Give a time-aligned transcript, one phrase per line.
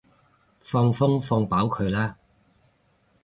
[0.61, 2.17] 放風放飽佢啦